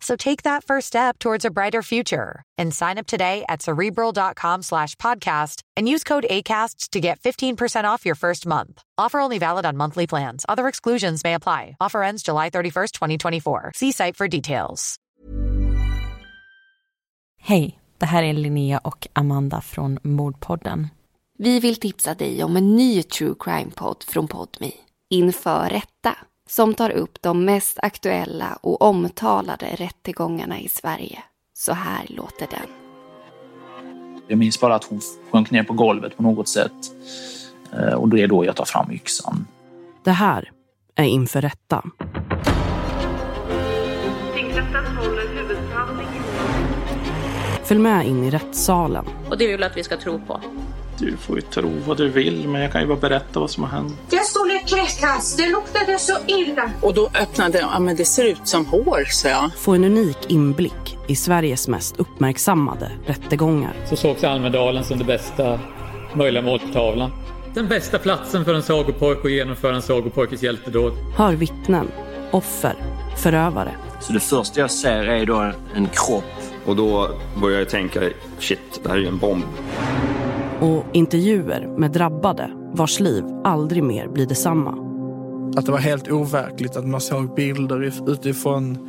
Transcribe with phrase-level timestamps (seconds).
[0.00, 4.62] So take that first step towards a brighter future and sign up today at cerebral.com
[4.62, 8.82] slash podcast and use code ACasts to get 15% off your first month.
[8.98, 10.44] Offer only valid on monthly plans.
[10.48, 11.76] Other exclusions may apply.
[11.80, 13.72] Offer ends July 31st, 2024.
[13.74, 14.96] See site for details.
[17.42, 20.88] Hej, det här är Linnea och Amanda från Mordpodden.
[21.38, 24.72] Vi vill tipsa dig om en ny true crime-podd från Podmi.
[25.10, 26.16] Inför rätta.
[26.50, 31.18] Som tar upp de mest aktuella och omtalade rättegångarna i Sverige.
[31.54, 32.66] Så här låter den.
[34.26, 36.72] Jag minns bara att hon sjönk ner på golvet på något sätt.
[37.72, 39.46] Eh, Och det är då jag tar fram yxan.
[40.04, 40.50] Det här
[40.94, 41.82] är Inför rätta.
[47.64, 49.04] Följ med in i rättssalen.
[49.30, 50.40] och det vill att vi ska tro på.
[50.98, 53.62] Du får ju tro vad du vill, men jag kan ju bara berätta vad som
[53.64, 53.94] har hänt.
[54.10, 55.38] Jag stod kräkast.
[55.38, 56.70] Det luktade så illa.
[56.80, 59.50] Och då öppnade jag, ja men det ser ut som hår, så jag.
[59.56, 63.72] Få en unik inblick i Sveriges mest uppmärksammade rättegångar.
[63.88, 65.60] så sågs Almedalen som det bästa
[66.14, 67.10] möjliga måltavlan.
[67.54, 70.92] Den bästa platsen för en sagopojke att genomföra en sagopojkes hjältedåd.
[71.16, 71.88] Hör vittnen,
[72.30, 72.74] offer,
[73.16, 73.70] förövare.
[74.00, 76.24] Så det första jag ser är då en kropp.
[76.66, 77.10] Och då
[77.40, 78.00] börjar jag tänka,
[78.38, 79.44] shit, det här är ju en bomb.
[80.60, 84.70] Och intervjuer med drabbade vars liv aldrig mer blir detsamma.
[85.56, 88.88] Att det var helt overkligt att man såg bilder if- utifrån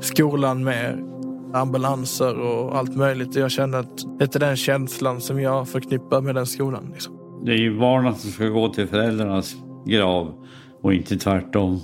[0.00, 1.08] skolan med
[1.54, 3.36] ambulanser och allt möjligt.
[3.36, 6.90] Jag kände att det är den känslan som jag förknippar med den skolan.
[6.92, 7.14] Liksom.
[7.44, 9.56] Det är ju barnen som ska gå till föräldrarnas
[9.86, 10.34] grav
[10.82, 11.78] och inte tvärtom.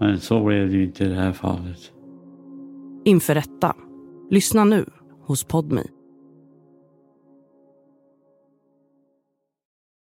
[0.00, 1.78] Men så blev det ju inte i det här fallet.
[3.04, 3.74] Inför rätta.
[4.30, 4.84] Lyssna nu
[5.26, 5.82] hos Podmi.